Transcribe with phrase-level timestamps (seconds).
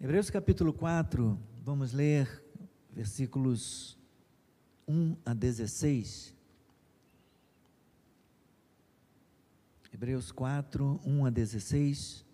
[0.00, 2.44] Hebreus capítulo 4, vamos ler
[2.92, 3.98] versículos
[4.86, 6.32] 1 a 16.
[9.92, 12.24] Hebreus 4, 1 a 16.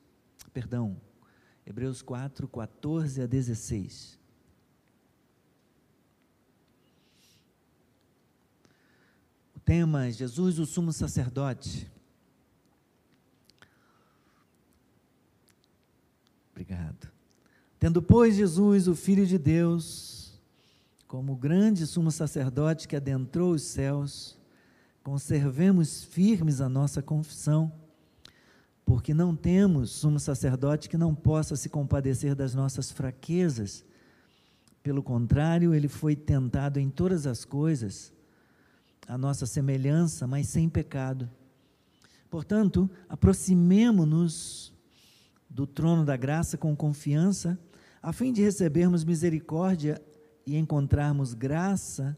[0.53, 1.01] Perdão,
[1.65, 4.21] Hebreus 4, 14 a 16.
[9.57, 11.91] O tema é Jesus, o sumo sacerdote.
[16.51, 17.14] Obrigado.
[17.85, 20.41] Tendo, pois, Jesus, o Filho de Deus,
[21.07, 24.39] como grande sumo sacerdote que adentrou os céus,
[25.03, 27.71] conservemos firmes a nossa confissão,
[28.87, 33.85] porque não temos sumo sacerdote que não possa se compadecer das nossas fraquezas.
[34.83, 38.15] Pelo contrário, ele foi tentado em todas as coisas,
[39.07, 41.29] a nossa semelhança, mas sem pecado.
[42.31, 44.73] Portanto, aproximemo-nos
[45.51, 47.59] do trono da graça com confiança,
[48.05, 49.99] a fim de recebermos misericórdia
[50.47, 52.15] e encontrarmos graça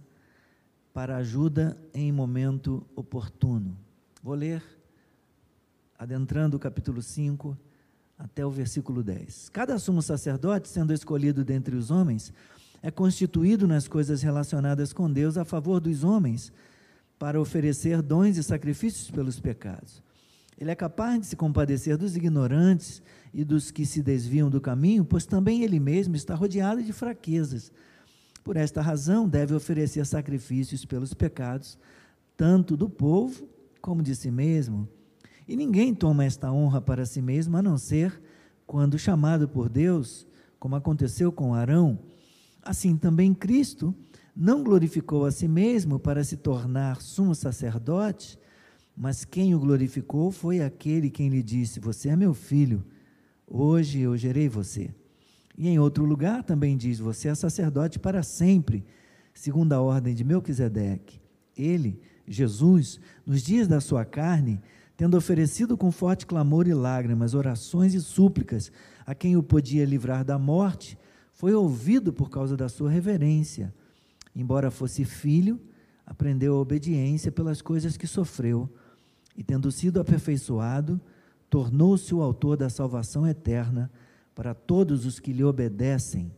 [0.92, 3.78] para ajuda em momento oportuno.
[4.20, 4.60] Vou ler,
[5.96, 7.56] adentrando o capítulo 5
[8.18, 9.50] até o versículo 10.
[9.50, 12.32] Cada sumo sacerdote, sendo escolhido dentre os homens,
[12.82, 16.52] é constituído nas coisas relacionadas com Deus a favor dos homens,
[17.16, 20.02] para oferecer dons e sacrifícios pelos pecados.
[20.58, 25.04] Ele é capaz de se compadecer dos ignorantes e dos que se desviam do caminho,
[25.04, 27.70] pois também ele mesmo está rodeado de fraquezas.
[28.42, 31.78] Por esta razão, deve oferecer sacrifícios pelos pecados,
[32.36, 33.48] tanto do povo
[33.82, 34.88] como de si mesmo.
[35.46, 38.20] E ninguém toma esta honra para si mesmo, a não ser
[38.66, 40.26] quando chamado por Deus,
[40.58, 41.98] como aconteceu com Arão.
[42.62, 43.94] Assim também Cristo
[44.34, 48.38] não glorificou a si mesmo para se tornar sumo sacerdote,
[48.96, 52.82] mas quem o glorificou foi aquele quem lhe disse: Você é meu filho,
[53.46, 54.90] hoje eu gerei você.
[55.58, 58.82] E em outro lugar também diz: Você é sacerdote para sempre,
[59.34, 61.20] segundo a ordem de Melquisedeque.
[61.54, 64.62] Ele, Jesus, nos dias da sua carne,
[64.96, 68.72] tendo oferecido com forte clamor e lágrimas, orações e súplicas
[69.04, 70.98] a quem o podia livrar da morte,
[71.32, 73.74] foi ouvido por causa da sua reverência.
[74.34, 75.60] Embora fosse filho,
[76.06, 78.70] aprendeu a obediência pelas coisas que sofreu
[79.36, 81.00] e, tendo sido aperfeiçoado,
[81.50, 83.90] tornou-se o autor da salvação eterna
[84.34, 86.32] para todos os que lhe obedecem.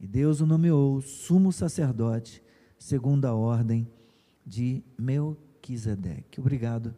[0.00, 2.42] E Deus o nomeou sumo sacerdote,
[2.78, 3.88] segundo a ordem
[4.46, 6.40] de Melquisedeque.
[6.40, 6.94] Obrigado,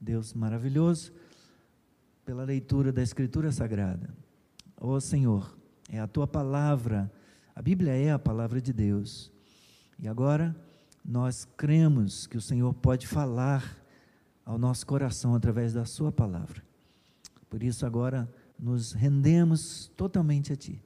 [0.00, 1.12] Deus maravilhoso,
[2.24, 4.08] pela leitura da Escritura Sagrada.
[4.80, 5.56] Ó oh, Senhor,
[5.90, 7.12] é a tua palavra,
[7.54, 9.30] a Bíblia é a palavra de Deus.
[9.98, 10.56] E agora
[11.04, 13.83] nós cremos que o Senhor pode falar
[14.44, 16.62] ao nosso coração através da Sua palavra.
[17.48, 18.28] Por isso, agora
[18.58, 20.82] nos rendemos totalmente a Ti,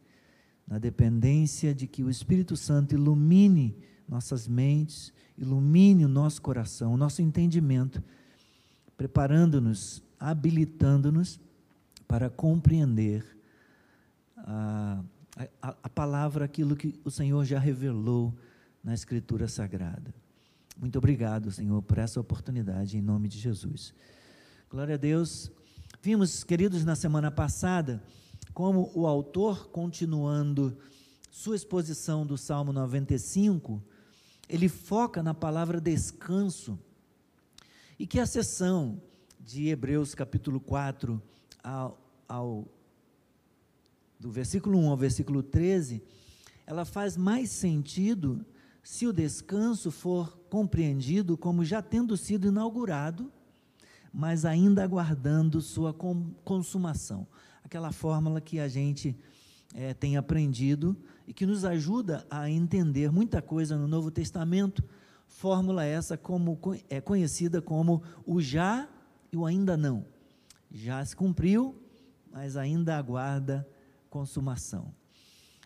[0.66, 3.76] na dependência de que o Espírito Santo ilumine
[4.08, 8.02] nossas mentes, ilumine o nosso coração, o nosso entendimento,
[8.96, 11.38] preparando-nos, habilitando-nos
[12.06, 13.24] para compreender
[14.36, 15.02] a,
[15.62, 18.34] a, a palavra, aquilo que o Senhor já revelou
[18.82, 20.14] na Escritura Sagrada.
[20.80, 23.92] Muito obrigado, Senhor, por essa oportunidade, em nome de Jesus.
[24.70, 25.50] Glória a Deus.
[26.00, 28.00] Vimos, queridos, na semana passada,
[28.54, 30.78] como o autor, continuando
[31.32, 33.82] sua exposição do Salmo 95,
[34.48, 36.78] ele foca na palavra descanso.
[37.98, 39.02] E que a sessão
[39.40, 41.20] de Hebreus capítulo 4
[41.60, 42.68] ao, ao
[44.20, 46.00] do versículo 1 ao versículo 13,
[46.64, 48.46] ela faz mais sentido
[48.80, 53.30] se o descanso for compreendido como já tendo sido inaugurado,
[54.12, 55.94] mas ainda aguardando sua
[56.44, 57.26] consumação.
[57.62, 59.16] Aquela fórmula que a gente
[59.74, 64.82] é, tem aprendido e que nos ajuda a entender muita coisa no Novo Testamento.
[65.26, 68.88] Fórmula essa como é conhecida como o já
[69.30, 70.06] e o ainda não.
[70.70, 71.76] Já se cumpriu,
[72.32, 73.68] mas ainda aguarda
[74.08, 74.92] consumação.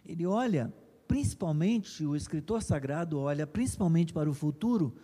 [0.04, 0.72] Ele olha
[1.12, 4.94] principalmente, o escritor sagrado olha principalmente para o futuro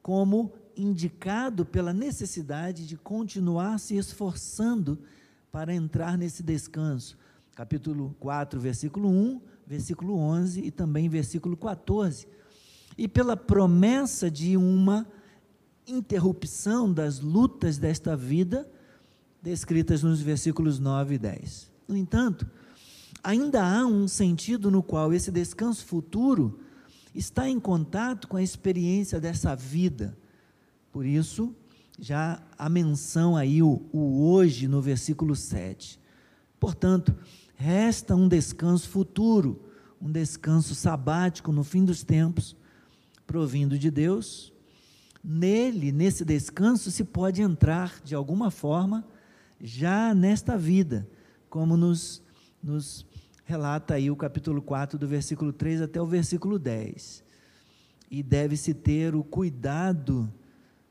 [0.00, 4.98] como indicado pela necessidade de continuar se esforçando
[5.52, 7.18] para entrar nesse descanso.
[7.54, 12.26] Capítulo 4, versículo 1, versículo 11 e também versículo 14.
[12.96, 15.06] E pela promessa de uma
[15.86, 18.66] interrupção das lutas desta vida,
[19.42, 21.70] descritas nos versículos 9 e 10.
[21.86, 22.46] No entanto,
[23.22, 26.60] ainda há um sentido no qual esse descanso futuro
[27.14, 30.16] está em contato com a experiência dessa vida.
[30.92, 31.54] Por isso,
[31.98, 36.00] já a menção aí, o, o hoje, no versículo 7.
[36.60, 37.14] Portanto,
[37.56, 39.60] resta um descanso futuro,
[40.00, 42.56] um descanso sabático no fim dos tempos,
[43.26, 44.52] provindo de Deus.
[45.22, 49.04] Nele, nesse descanso, se pode entrar de alguma forma
[49.60, 51.08] já nesta vida,
[51.50, 52.22] como nos,
[52.62, 53.04] nos
[53.48, 57.24] relata aí o capítulo 4, do versículo 3 até o versículo 10.
[58.10, 60.30] E deve-se ter o cuidado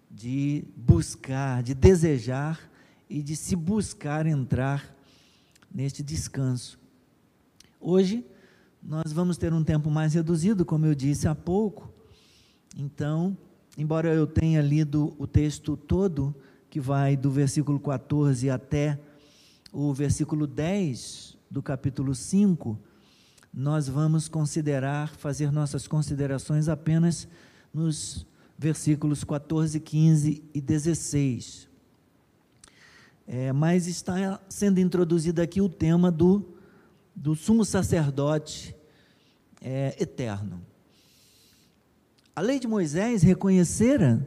[0.09, 2.59] de buscar, de desejar
[3.07, 4.91] e de se buscar entrar
[5.71, 6.79] neste descanso.
[7.79, 8.25] Hoje,
[8.81, 11.93] nós vamos ter um tempo mais reduzido, como eu disse há pouco.
[12.75, 13.37] Então,
[13.77, 16.33] embora eu tenha lido o texto todo,
[16.71, 18.99] que vai do versículo 14 até
[19.71, 22.77] o versículo 10 do capítulo 5,
[23.53, 27.27] nós vamos considerar, fazer nossas considerações apenas
[27.73, 28.25] nos
[28.57, 31.67] versículos 14, 15 e 16.
[33.27, 36.55] É, mas está sendo introduzido aqui o tema do,
[37.15, 38.75] do sumo sacerdote
[39.61, 40.61] é, eterno.
[42.35, 44.25] A lei de Moisés reconhecera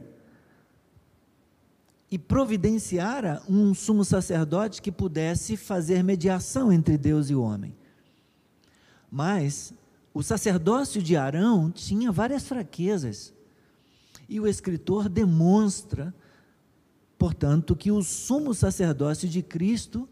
[2.11, 7.73] e providenciara um sumo sacerdote que pudesse fazer mediação entre Deus e o homem.
[9.09, 9.73] Mas
[10.13, 13.33] o sacerdócio de Arão tinha várias fraquezas.
[14.27, 16.13] E o escritor demonstra,
[17.17, 20.07] portanto, que o sumo sacerdócio de Cristo,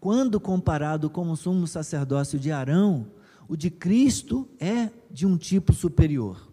[0.00, 3.06] quando comparado com o sumo sacerdócio de Arão,
[3.48, 6.49] o de Cristo é de um tipo superior.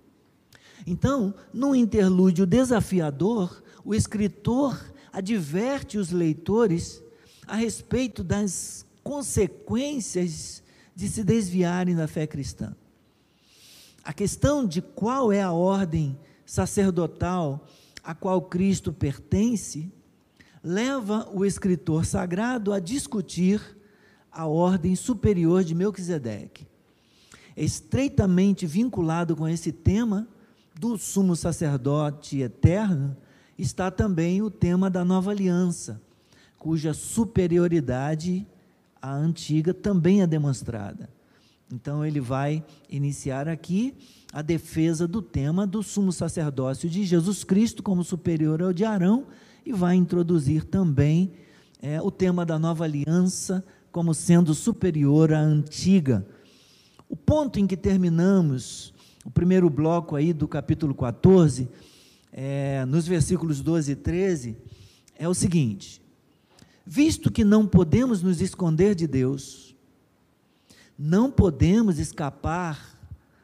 [0.89, 4.81] Então, num interlúdio desafiador, o escritor
[5.11, 7.03] adverte os leitores
[7.45, 10.63] a respeito das consequências
[10.95, 12.73] de se desviarem da fé cristã.
[14.01, 17.67] A questão de qual é a ordem sacerdotal
[18.01, 19.91] a qual Cristo pertence
[20.63, 23.61] leva o escritor sagrado a discutir
[24.31, 26.65] a ordem superior de Melquisedeque.
[27.57, 30.25] Estreitamente vinculado com esse tema
[30.79, 33.15] do sumo sacerdote eterno,
[33.57, 36.01] está também o tema da nova aliança,
[36.57, 38.45] cuja superioridade
[39.01, 41.09] à antiga também é demonstrada.
[41.71, 43.93] Então ele vai iniciar aqui
[44.31, 49.25] a defesa do tema do sumo sacerdócio de Jesus Cristo como superior ao de Arão
[49.65, 51.33] e vai introduzir também
[51.81, 56.25] é, o tema da nova aliança como sendo superior à antiga.
[57.09, 58.93] O ponto em que terminamos
[59.27, 61.67] o primeiro bloco aí do capítulo 14
[62.31, 64.55] é, nos versículos 12 e 13,
[65.19, 66.01] é o seguinte:
[66.85, 69.75] visto que não podemos nos esconder de Deus,
[70.97, 72.97] não podemos escapar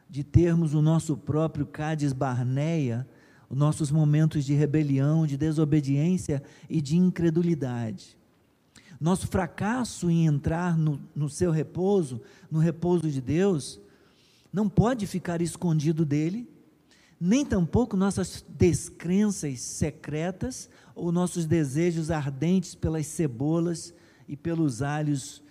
[0.09, 3.05] de termos o nosso próprio Cádiz Barneia,
[3.49, 8.17] os nossos momentos de rebelião, de desobediência e de incredulidade.
[9.01, 13.81] Nosso fracasso em entrar no, no seu repouso, no repouso de Deus,
[14.53, 16.47] não pode ficar escondido dele,
[17.19, 23.93] nem tampouco nossas descrenças secretas ou nossos desejos ardentes pelas cebolas
[24.27, 25.41] e pelos alhos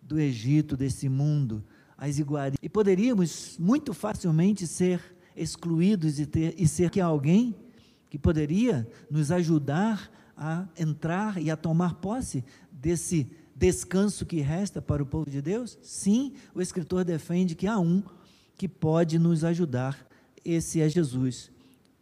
[0.00, 1.62] do Egito, desse mundo,
[1.98, 2.56] as iguarias.
[2.62, 5.02] E poderíamos muito facilmente ser
[5.36, 7.54] excluídos e, ter, e ser que alguém
[8.08, 12.42] que poderia nos ajudar a entrar e a tomar posse
[12.72, 15.78] desse descanso que resta para o povo de Deus?
[15.82, 18.02] Sim, o escritor defende que há um
[18.58, 19.96] que pode nos ajudar
[20.44, 21.50] esse é Jesus,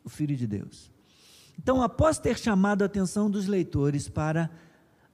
[0.03, 0.91] o Filho de Deus.
[1.59, 4.51] Então, após ter chamado a atenção dos leitores para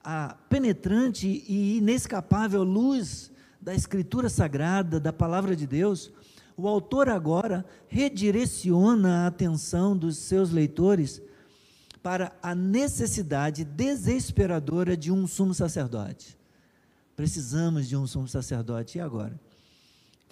[0.04, 3.30] a penetrante e inescapável luz
[3.61, 6.12] da Escritura Sagrada, da Palavra de Deus,
[6.56, 11.22] o autor agora redireciona a atenção dos seus leitores
[12.02, 16.37] para a necessidade desesperadora de um sumo sacerdote.
[17.16, 19.38] Precisamos de um sumo sacerdote, e agora?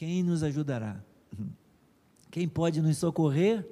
[0.00, 0.98] Quem nos ajudará?
[2.30, 3.68] Quem pode nos socorrer?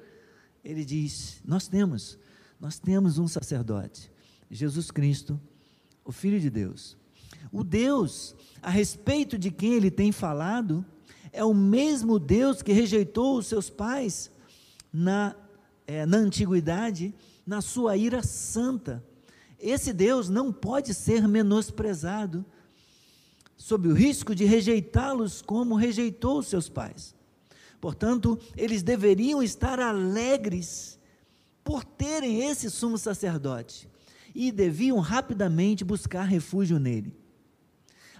[0.62, 2.18] Ele diz: Nós temos,
[2.60, 4.12] nós temos um sacerdote,
[4.50, 5.40] Jesus Cristo,
[6.04, 6.98] o Filho de Deus.
[7.50, 10.84] O Deus a respeito de quem ele tem falado
[11.32, 14.30] é o mesmo Deus que rejeitou os seus pais
[14.92, 15.34] na,
[15.86, 17.14] é, na antiguidade,
[17.46, 19.02] na sua ira santa.
[19.58, 22.44] Esse Deus não pode ser menosprezado,
[23.58, 27.14] sob o risco de rejeitá-los como rejeitou seus pais.
[27.80, 30.98] Portanto, eles deveriam estar alegres
[31.64, 33.88] por terem esse sumo sacerdote
[34.34, 37.14] e deviam rapidamente buscar refúgio nele.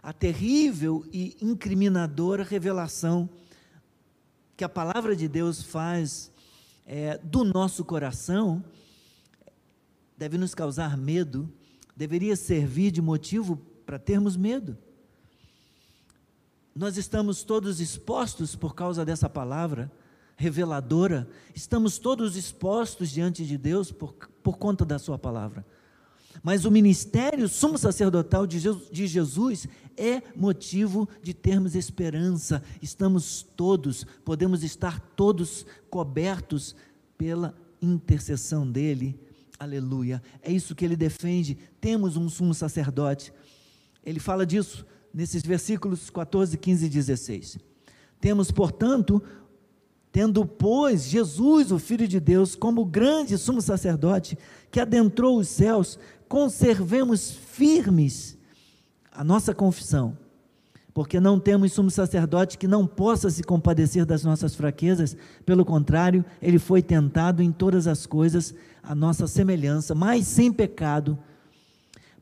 [0.02, 3.30] A terrível e incriminadora revelação
[4.56, 6.32] que a palavra de Deus faz
[6.84, 8.64] é, do nosso coração
[10.16, 11.48] deve nos causar medo,
[11.96, 14.76] deveria servir de motivo para termos medo.
[16.78, 19.90] Nós estamos todos expostos por causa dessa palavra
[20.36, 25.66] reveladora, estamos todos expostos diante de Deus por, por conta da Sua palavra.
[26.40, 29.66] Mas o ministério sumo sacerdotal de Jesus, de Jesus
[29.96, 32.62] é motivo de termos esperança.
[32.80, 36.76] Estamos todos, podemos estar todos cobertos
[37.16, 39.18] pela intercessão dele.
[39.58, 40.22] Aleluia.
[40.40, 41.58] É isso que ele defende.
[41.80, 43.32] Temos um sumo sacerdote.
[44.04, 44.86] Ele fala disso
[45.18, 47.58] nesses versículos 14, 15 e 16.
[48.20, 49.20] Temos, portanto,
[50.12, 54.38] tendo, pois, Jesus, o Filho de Deus, como grande sumo sacerdote
[54.70, 55.98] que adentrou os céus,
[56.28, 58.38] conservemos firmes
[59.10, 60.16] a nossa confissão,
[60.94, 66.24] porque não temos sumo sacerdote que não possa se compadecer das nossas fraquezas, pelo contrário,
[66.40, 71.18] ele foi tentado em todas as coisas, a nossa semelhança, mas sem pecado.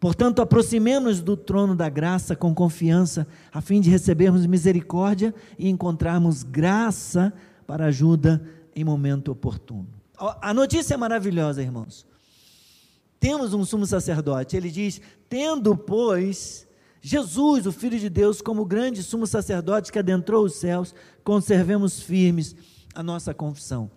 [0.07, 6.45] Portanto, aproximemos do trono da graça com confiança, a fim de recebermos misericórdia e encontrarmos
[6.45, 7.33] graça
[7.67, 8.41] para ajuda
[8.73, 9.89] em momento oportuno.
[10.41, 12.07] A notícia é maravilhosa, irmãos
[13.19, 14.57] temos um sumo sacerdote.
[14.57, 16.65] Ele diz: tendo, pois,
[17.03, 20.95] Jesus, o Filho de Deus, como grande sumo sacerdote que adentrou os céus,
[21.25, 22.55] conservemos firmes
[22.95, 23.91] a nossa confissão.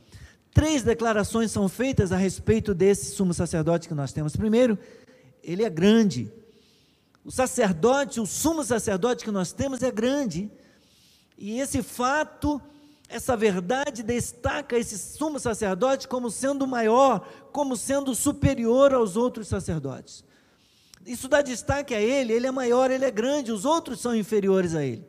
[0.51, 4.35] Três declarações são feitas a respeito desse sumo sacerdote que nós temos.
[4.35, 4.79] Primeiro,
[5.51, 6.31] ele é grande.
[7.25, 10.49] O sacerdote, o sumo sacerdote que nós temos é grande.
[11.37, 12.61] E esse fato
[13.09, 20.23] essa verdade destaca esse sumo sacerdote como sendo maior, como sendo superior aos outros sacerdotes.
[21.03, 24.75] Isso dá destaque a ele, ele é maior, ele é grande, os outros são inferiores
[24.75, 25.03] a ele.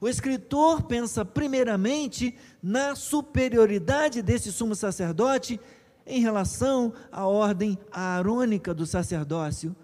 [0.00, 5.60] O escritor pensa primeiramente na superioridade desse sumo sacerdote
[6.06, 9.74] em relação à ordem aarônica do sacerdócio,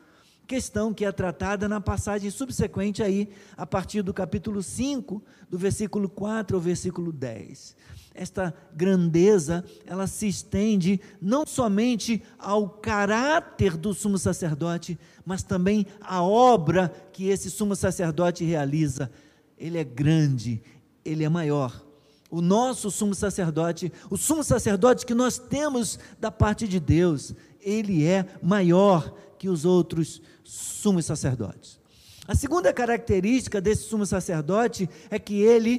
[0.46, 6.08] questão que é tratada na passagem subsequente aí, a partir do capítulo 5, do versículo
[6.08, 7.76] 4 ao versículo 10.
[8.14, 16.22] Esta grandeza, ela se estende não somente ao caráter do sumo sacerdote, mas também à
[16.22, 19.10] obra que esse sumo sacerdote realiza.
[19.56, 20.62] Ele é grande,
[21.04, 21.87] ele é maior.
[22.30, 28.04] O nosso sumo sacerdote, o sumo sacerdote que nós temos da parte de Deus, ele
[28.04, 31.78] é maior que os outros sumos sacerdotes.
[32.26, 35.78] A segunda característica desse sumo sacerdote é que ele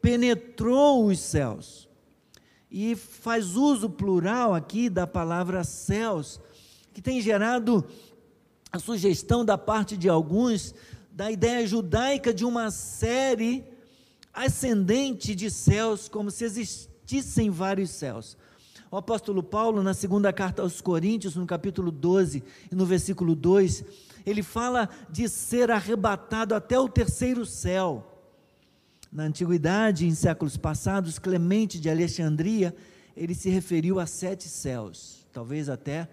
[0.00, 1.86] penetrou os céus.
[2.70, 6.40] E faz uso plural aqui da palavra céus,
[6.94, 7.84] que tem gerado
[8.72, 10.74] a sugestão da parte de alguns
[11.10, 13.64] da ideia judaica de uma série
[14.32, 18.36] ascendente de céus, como se existissem vários céus.
[18.90, 23.84] O apóstolo Paulo, na segunda carta aos Coríntios, no capítulo 12 e no versículo 2,
[24.26, 28.06] ele fala de ser arrebatado até o terceiro céu.
[29.12, 32.74] Na antiguidade, em séculos passados, Clemente de Alexandria,
[33.16, 35.26] ele se referiu a sete céus.
[35.32, 36.08] Talvez até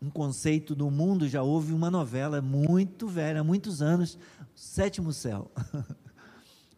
[0.00, 4.18] um conceito do mundo, já houve uma novela muito velha, há muitos anos,
[4.54, 5.50] Sétimo Céu.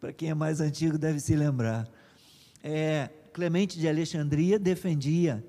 [0.01, 1.87] Para quem é mais antigo deve se lembrar.
[2.63, 5.45] É, Clemente de Alexandria defendia,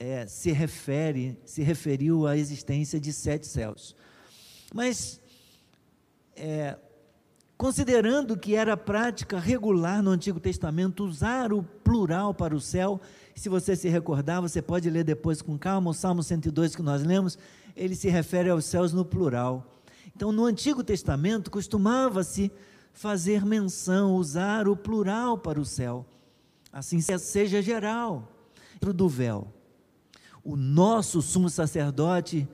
[0.00, 3.94] é, se refere, se referiu à existência de sete céus.
[4.74, 5.20] Mas,
[6.34, 6.76] é,
[7.56, 13.00] considerando que era prática regular no Antigo Testamento usar o plural para o céu,
[13.36, 17.04] se você se recordar, você pode ler depois com calma, o Salmo 102 que nós
[17.04, 17.38] lemos,
[17.76, 19.80] ele se refere aos céus no plural.
[20.16, 22.50] Então, no Antigo Testamento, costumava-se
[22.98, 26.04] fazer menção, usar o plural para o céu.
[26.72, 28.28] Assim seja geral,
[28.72, 29.46] dentro do véu.
[30.42, 32.48] O nosso sumo sacerdote,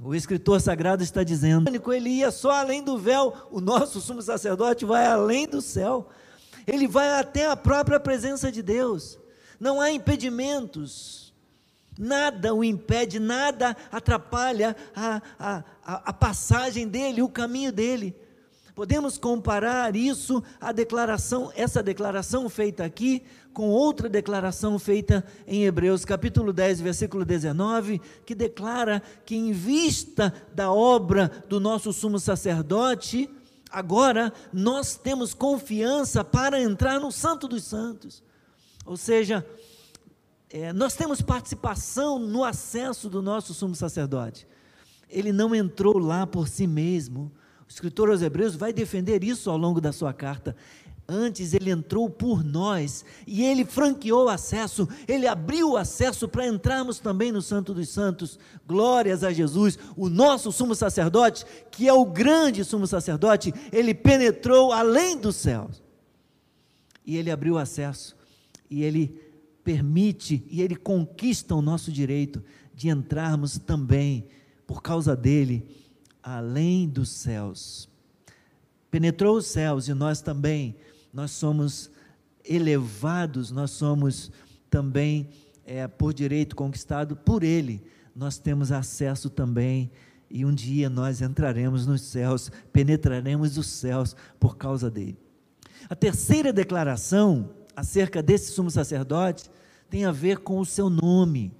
[0.00, 4.84] o escritor sagrado está dizendo, ele ia só além do véu, o nosso sumo sacerdote
[4.84, 6.08] vai além do céu,
[6.64, 9.18] ele vai até a própria presença de Deus,
[9.58, 11.34] não há impedimentos,
[11.98, 18.21] nada o impede, nada atrapalha a, a, a, passagem dele, o caminho dele.
[18.74, 26.06] Podemos comparar isso à declaração, essa declaração feita aqui, com outra declaração feita em Hebreus
[26.06, 33.28] capítulo 10, versículo 19, que declara que em vista da obra do nosso sumo sacerdote,
[33.70, 38.22] agora nós temos confiança para entrar no Santo dos Santos.
[38.86, 39.46] Ou seja,
[40.48, 44.46] é, nós temos participação no acesso do nosso sumo sacerdote.
[45.10, 47.30] Ele não entrou lá por si mesmo,
[47.72, 50.54] escritor aos Hebreus vai defender isso ao longo da sua carta.
[51.08, 56.46] Antes ele entrou por nós e ele franqueou o acesso, ele abriu o acesso para
[56.46, 58.38] entrarmos também no Santo dos Santos.
[58.66, 64.72] Glórias a Jesus, o nosso sumo sacerdote, que é o grande sumo sacerdote, ele penetrou
[64.72, 65.82] além dos céus.
[67.04, 68.16] E ele abriu o acesso
[68.70, 69.20] e ele
[69.64, 72.42] permite e ele conquista o nosso direito
[72.74, 74.28] de entrarmos também
[74.66, 75.68] por causa dele
[76.22, 77.88] além dos céus.
[78.90, 80.76] Penetrou os céus e nós também
[81.12, 81.90] nós somos
[82.44, 84.30] elevados, nós somos
[84.70, 85.28] também,
[85.66, 87.84] é, por direito conquistado por Ele,
[88.16, 89.90] nós temos acesso também,
[90.30, 95.18] e um dia nós entraremos nos céus, penetraremos os céus por causa dele.
[95.90, 99.50] A terceira declaração acerca desse sumo sacerdote
[99.90, 101.52] tem a ver com o seu nome.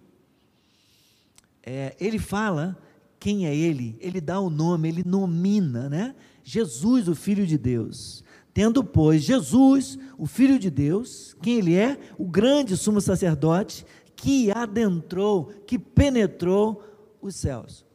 [1.63, 2.79] É, ele fala
[3.23, 6.13] quem é ele, ele dá o nome, ele nomina, né?
[6.43, 8.25] Jesus, o Filho de Deus.
[8.53, 11.97] Tendo, pois, Jesus, o Filho de Deus, quem ele é?
[12.19, 13.87] O grande sumo sacerdote
[14.17, 16.83] que adentrou, que penetrou
[17.23, 17.87] os céus.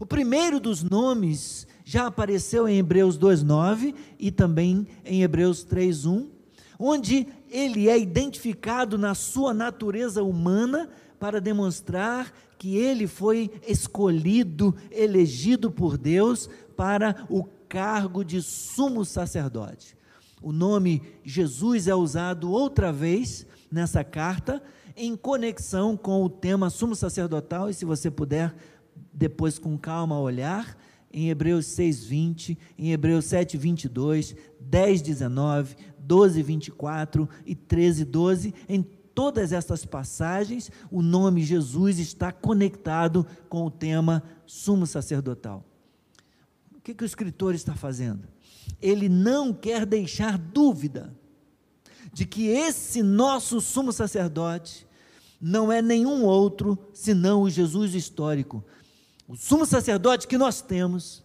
[0.00, 6.30] O primeiro dos nomes já apareceu em Hebreus 2:9 e também em Hebreus 3:1,
[6.78, 10.88] onde ele é identificado na sua natureza humana
[11.20, 19.96] para demonstrar que ele foi escolhido, elegido por Deus para o cargo de sumo sacerdote.
[20.40, 24.62] O nome Jesus é usado outra vez nessa carta,
[24.96, 28.54] em conexão com o tema sumo sacerdotal, e se você puder
[29.12, 30.78] depois com calma olhar,
[31.12, 41.02] em Hebreus 6:20, em Hebreus 7:22, 10:19, 12:24 e 13:12, em todas essas passagens, o
[41.02, 45.64] nome Jesus está conectado com o tema sumo sacerdotal
[46.82, 48.26] que, que o escritor está fazendo?
[48.80, 51.14] Ele não quer deixar dúvida
[52.12, 54.86] de que esse nosso sumo sacerdote
[55.40, 58.64] não é nenhum outro senão o Jesus histórico.
[59.28, 61.22] O sumo sacerdote que nós temos,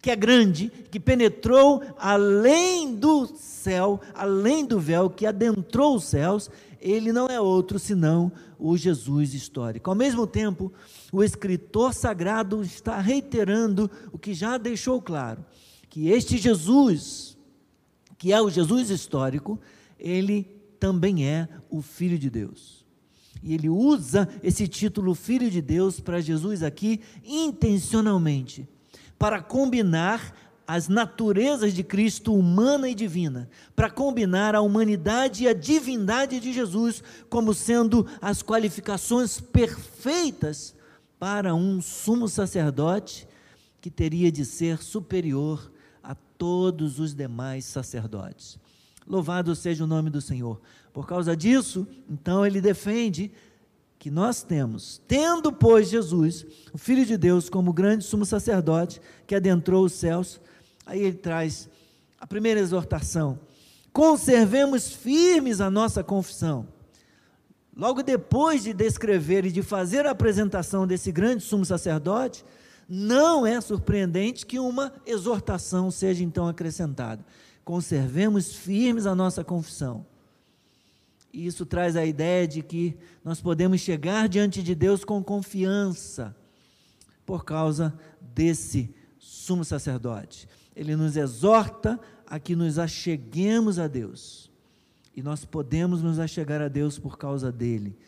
[0.00, 6.50] que é grande, que penetrou além do céu, além do véu, que adentrou os céus,
[6.80, 9.90] ele não é outro senão o Jesus histórico.
[9.90, 10.72] Ao mesmo tempo,
[11.12, 15.44] o escritor sagrado está reiterando o que já deixou claro,
[15.88, 17.36] que este Jesus,
[18.16, 19.58] que é o Jesus histórico,
[19.98, 20.44] ele
[20.78, 22.86] também é o Filho de Deus.
[23.42, 28.68] E ele usa esse título Filho de Deus para Jesus aqui intencionalmente,
[29.18, 30.34] para combinar
[30.66, 36.52] as naturezas de Cristo humana e divina, para combinar a humanidade e a divindade de
[36.52, 40.74] Jesus como sendo as qualificações perfeitas
[41.18, 43.26] para um sumo sacerdote
[43.80, 48.58] que teria de ser superior a todos os demais sacerdotes.
[49.06, 50.60] Louvado seja o nome do Senhor.
[50.92, 53.32] Por causa disso, então ele defende
[53.98, 59.34] que nós temos, tendo, pois, Jesus, o Filho de Deus, como grande sumo sacerdote que
[59.34, 60.40] adentrou os céus,
[60.86, 61.68] aí ele traz
[62.20, 63.38] a primeira exortação:
[63.92, 66.66] conservemos firmes a nossa confissão
[67.78, 72.44] Logo depois de descrever e de fazer a apresentação desse grande sumo sacerdote,
[72.88, 77.24] não é surpreendente que uma exortação seja então acrescentada.
[77.64, 80.04] Conservemos firmes a nossa confissão.
[81.32, 86.34] E isso traz a ideia de que nós podemos chegar diante de Deus com confiança,
[87.26, 90.48] por causa desse sumo sacerdote.
[90.74, 94.48] Ele nos exorta a que nos acheguemos a Deus
[95.18, 97.98] e nós podemos nos achegar a Deus por causa dele.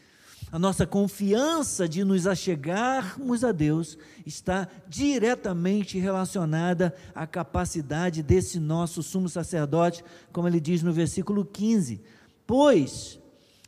[0.53, 9.03] A nossa confiança de nos achegarmos a Deus está diretamente relacionada à capacidade desse nosso
[9.03, 12.01] sumo sacerdote, como ele diz no versículo 15.
[12.51, 13.21] Pois,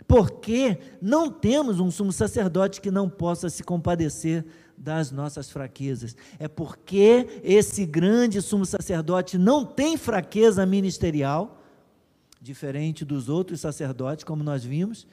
[0.09, 4.45] porque não temos um sumo sacerdote que não possa se compadecer
[4.77, 6.17] das nossas fraquezas.
[6.37, 11.63] É porque esse grande sumo sacerdote não tem fraqueza ministerial
[12.41, 15.07] diferente dos outros sacerdotes, como nós vimos,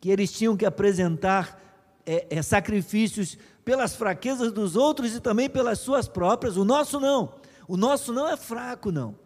[0.00, 1.60] que eles tinham que apresentar
[2.06, 6.56] é, é, sacrifícios pelas fraquezas dos outros e também pelas suas próprias.
[6.56, 7.34] O nosso não.
[7.68, 9.25] O nosso não é fraco, não.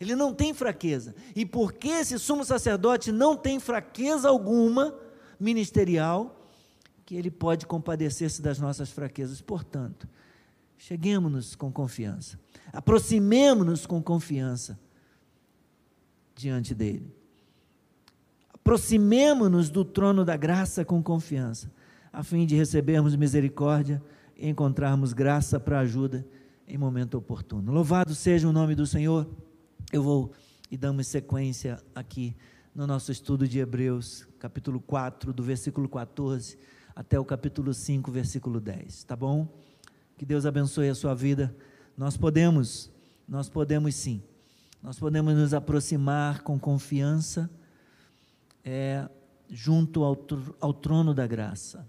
[0.00, 1.14] Ele não tem fraqueza.
[1.34, 4.94] E porque esse sumo sacerdote não tem fraqueza alguma
[5.38, 6.34] ministerial,
[7.04, 9.40] que ele pode compadecer-se das nossas fraquezas.
[9.40, 10.06] Portanto,
[10.76, 12.38] cheguemos-nos com confiança.
[12.72, 14.78] Aproximemo-nos com confiança
[16.36, 17.10] diante dele.
[18.52, 21.72] Aproximemo-nos do trono da graça com confiança,
[22.12, 24.02] a fim de recebermos misericórdia
[24.36, 26.26] e encontrarmos graça para ajuda
[26.66, 27.72] em momento oportuno.
[27.72, 29.26] Louvado seja o nome do Senhor.
[29.90, 30.32] Eu vou
[30.70, 32.36] e damos sequência aqui
[32.74, 36.58] no nosso estudo de Hebreus, capítulo 4, do versículo 14
[36.94, 39.48] até o capítulo 5, versículo 10, tá bom?
[40.18, 41.56] Que Deus abençoe a sua vida.
[41.96, 42.90] Nós podemos,
[43.26, 44.22] nós podemos sim,
[44.82, 47.50] nós podemos nos aproximar com confiança
[48.62, 49.08] é,
[49.48, 50.18] junto ao,
[50.60, 51.86] ao trono da graça,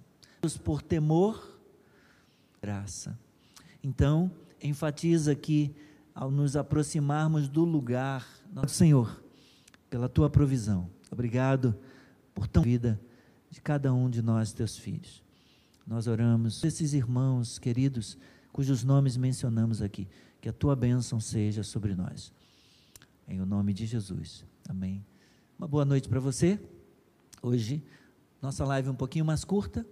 [0.63, 1.59] por temor,
[2.61, 3.19] graça.
[3.83, 4.31] Então,
[4.61, 5.75] enfatiza que
[6.19, 9.23] ao nos aproximarmos do lugar, nosso Senhor,
[9.89, 10.89] pela tua provisão.
[11.09, 11.73] Obrigado
[12.35, 12.99] por tão vida
[13.49, 15.23] de cada um de nós, teus filhos.
[15.87, 18.17] Nós oramos esses irmãos queridos,
[18.51, 20.09] cujos nomes mencionamos aqui,
[20.41, 22.33] que a tua bênção seja sobre nós.
[23.25, 24.43] Em o nome de Jesus.
[24.67, 25.05] Amém.
[25.57, 26.59] Uma boa noite para você.
[27.41, 27.81] Hoje,
[28.41, 29.87] nossa live é um pouquinho mais curta,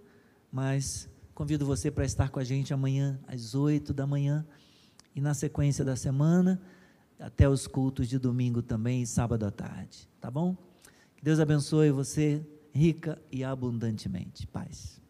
[0.52, 4.46] mas convido você para estar com a gente amanhã às oito da manhã
[5.18, 6.60] e na sequência da semana
[7.18, 10.56] até os cultos de domingo também sábado à tarde, tá bom?
[11.16, 12.40] Que Deus abençoe você
[12.72, 14.46] rica e abundantemente.
[14.46, 15.00] Paz.